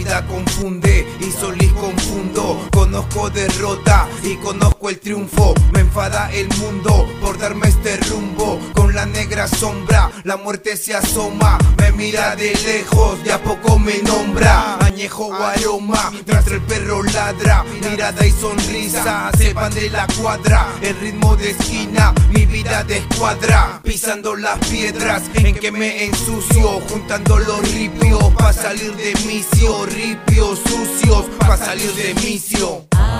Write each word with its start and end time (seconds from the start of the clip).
nada 0.00 0.26
confunde 0.26 1.06
y 1.20 1.30
Solís 1.30 1.72
confundo. 1.72 2.68
Conozco 2.72 3.30
derrota 3.30 4.08
y 4.22 4.36
conozco 4.36 4.90
el 4.90 4.98
triunfo. 4.98 5.54
Me 5.72 5.80
enfada 5.80 6.30
el 6.32 6.48
mundo 6.58 7.08
por 7.20 7.38
darme 7.38 7.68
este 7.68 7.96
rumbo. 8.08 8.58
Con 8.74 8.94
la 8.94 9.06
negra 9.06 9.46
sombra, 9.48 10.10
la 10.24 10.36
muerte 10.36 10.76
se 10.76 10.94
asoma. 10.94 11.58
Me 11.78 11.92
mira 11.92 12.36
de 12.36 12.54
lejos, 12.66 13.22
de 13.24 13.32
a 13.32 13.42
poco 13.42 13.78
me 13.78 13.98
nombra. 14.02 14.76
Añejo 14.84 15.32
aroma, 15.34 16.10
mientras 16.12 16.46
el 16.48 16.60
perro 16.62 17.02
ladra. 17.02 17.64
Mirada 17.88 18.26
y 18.26 18.30
sonrisa, 18.30 19.30
sepan 19.38 19.72
de 19.74 19.90
la 19.90 20.06
cuadra. 20.20 20.66
El 20.82 20.98
ritmo 21.00 21.36
de 21.36 21.50
esquina, 21.50 22.14
mi 22.30 22.46
vida 22.46 22.84
de 22.84 22.98
escuadra. 22.98 23.80
Pisando 23.82 24.36
las 24.36 24.58
piedras 24.66 25.22
en 25.34 25.54
que 25.54 25.72
me 25.72 26.04
ensucio. 26.04 26.80
Juntando 26.88 27.38
los 27.38 27.72
ripios 27.72 28.22
pa' 28.34 28.52
salir 28.52 28.94
de 28.96 29.14
misio. 29.26 29.81
Ripios 29.86 30.58
sucios 30.60 31.26
pa' 31.38 31.56
salir 31.56 31.92
de. 31.94 32.12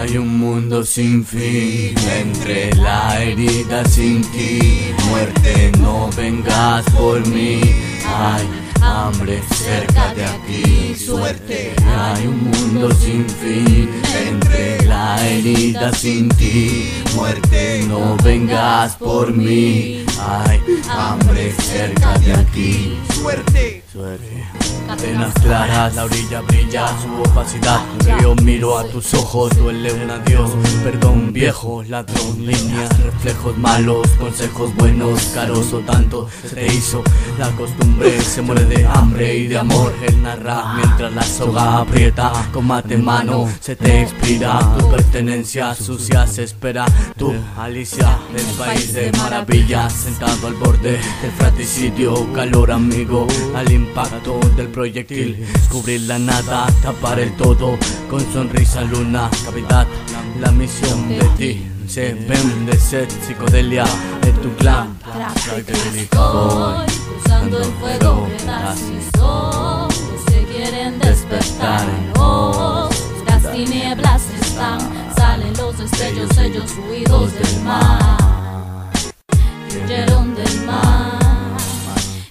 Hay 0.00 0.16
un 0.16 0.38
mundo 0.38 0.82
sin 0.82 1.24
fin 1.24 1.94
entre 2.18 2.74
la 2.74 3.22
herida 3.22 3.84
sin 3.84 4.22
ti. 4.32 4.94
Muerte, 5.10 5.72
no 5.78 6.08
vengas 6.16 6.84
por 6.90 7.26
mí. 7.26 7.60
Hay 8.06 8.48
hambre 8.80 9.42
cerca 9.54 10.14
de 10.14 10.24
aquí. 10.24 10.94
Suerte, 10.94 11.74
hay 11.86 12.26
un 12.26 12.44
mundo 12.44 12.94
sin 12.94 13.28
fin 13.28 13.90
entre 14.26 14.86
la 14.86 15.28
herida 15.28 15.92
sin 15.92 16.28
ti. 16.30 17.02
Muerte, 17.14 17.84
no 17.88 18.16
vengas 18.22 18.96
por 18.96 19.32
mí. 19.32 20.04
Hay 20.20 20.60
hambre 20.88 21.52
cerca 21.52 22.18
de 22.18 22.32
aquí. 22.34 22.98
Suerte. 23.14 23.82
Suerte. 23.92 24.46
Penas 25.00 25.32
claras, 25.34 25.94
la 25.94 26.04
orilla 26.04 26.40
brilla, 26.42 26.88
su 27.00 27.30
opacidad. 27.30 27.80
Yo 28.20 28.34
miro 28.36 28.76
a 28.76 28.84
tus 28.84 29.14
ojos, 29.14 29.56
duele 29.56 29.92
un 29.92 30.10
adiós. 30.10 30.50
Perdón 30.82 31.32
viejo, 31.32 31.82
ladrón, 31.84 32.44
líneas, 32.44 32.90
reflejos 33.04 33.56
malos, 33.56 34.06
consejos 34.18 34.74
buenos, 34.74 35.22
caros 35.32 35.72
o 35.72 35.78
tanto. 35.80 36.28
Se 36.42 36.56
te 36.56 36.66
hizo 36.66 37.02
la 37.38 37.50
costumbre, 37.52 38.20
se 38.20 38.42
muere 38.42 38.64
de 38.64 38.84
hambre 38.86 39.36
y 39.36 39.46
de 39.46 39.58
amor. 39.58 39.92
Él 40.06 40.22
narra 40.22 40.74
mientras 40.74 41.12
la 41.12 41.22
soga 41.22 41.78
aprieta, 41.78 42.32
con 42.52 42.66
mate 42.66 42.94
en 42.94 43.04
mano, 43.04 43.48
se 43.60 43.76
te 43.76 44.02
expira. 44.02 44.58
Tu 44.76 44.90
pertenencia 44.90 45.74
sucia 45.74 46.26
se 46.26 46.44
espera. 46.44 46.84
Tú, 47.16 47.34
Alicia, 47.58 48.18
del 48.32 48.46
país 48.56 48.92
de 48.92 49.12
maravillas, 49.12 49.92
sentado 49.92 50.46
al 50.46 50.54
borde 50.54 50.92
del 50.92 51.32
fratricidio, 51.36 52.32
calor 52.32 52.72
amigo, 52.72 53.26
al 53.54 53.70
impacto 53.70 54.40
del 54.56 54.68
proyectil. 54.68 55.46
Cubrir 55.68 56.02
la 56.02 56.18
nada, 56.18 56.66
tapar 56.82 57.20
el 57.20 57.36
todo 57.36 57.78
con 58.08 58.20
sonrisa 58.32 58.82
luna, 58.82 59.28
cavidad. 59.44 59.86
La 60.40 60.50
misión 60.50 61.08
de 61.08 61.24
ti 61.36 61.66
se 61.86 62.14
vende 62.14 62.78
ser 62.78 63.08
psicodelia 63.10 63.84
de 64.22 64.32
tu 64.32 64.54
clan. 64.56 64.96
Estoy 65.36 65.62
cruzando 65.64 67.58
el 67.58 67.72
fuego 67.80 68.28
que 68.28 68.44
los 69.18 70.24
que 70.26 70.44
quieren 70.52 70.98
despertar 70.98 71.86
ellos 76.20 76.72
huidos 76.88 77.32
del 77.32 77.62
mar. 77.62 78.90
Huyeron 79.70 80.34
del 80.34 80.60
mar. 80.66 81.56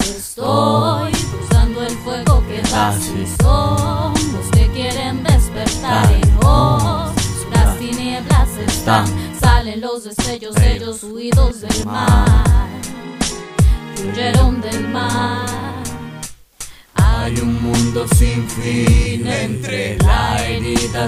Estoy 0.00 1.12
cruzando 1.12 1.82
el 1.82 1.96
fuego 1.98 2.42
que 2.48 2.62
das 2.62 3.10
y 3.10 3.26
son 3.40 4.12
los 4.32 4.50
que 4.52 4.68
quieren 4.72 5.22
despertar 5.22 6.12
en 6.12 6.36
ojos. 6.44 7.12
Las 7.52 7.78
tinieblas 7.78 8.48
están, 8.66 9.06
salen 9.40 9.80
los 9.80 10.04
destellos, 10.04 10.56
ellos 10.56 11.04
huidos 11.04 11.60
del 11.60 11.86
mar. 11.86 12.26
Huyeron 14.02 14.60
del 14.60 14.88
mar. 14.88 15.46
Hay 16.94 17.38
un 17.38 17.62
mundo 17.62 18.06
sin 18.16 18.48
fin 18.48 19.26
entre 19.26 19.96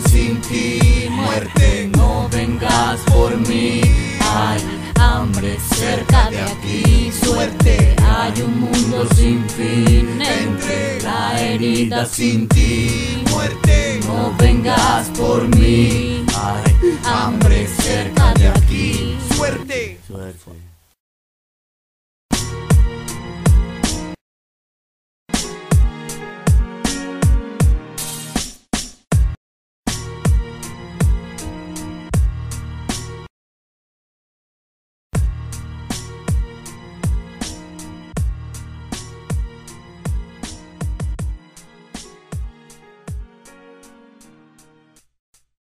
sin 0.02 0.40
ti. 0.42 1.08
Muerte, 1.10 1.90
no 1.96 2.28
vengas 2.30 3.00
por 3.12 3.34
mí. 3.48 3.80
Hay 4.20 4.60
hambre 4.96 5.56
cerca 5.74 6.30
de 6.30 6.40
aquí. 6.42 7.10
Suerte, 7.24 7.96
hay 8.04 8.42
un 8.42 8.60
mundo 8.60 9.06
sin 9.16 9.48
fin 9.48 10.20
entre 10.20 11.00
la 11.02 11.40
herida 11.40 12.04
sin 12.04 12.46
ti. 12.48 13.24
Muerte, 13.30 14.00
no 14.06 14.34
vengas 14.38 15.08
por 15.18 15.48
mí. 15.56 16.24
Hay 16.36 16.98
hambre 17.04 17.66
cerca 17.66 18.34
de 18.34 18.48
aquí. 18.48 19.16
Suerte. 19.34 19.98
Suerte. 20.06 20.77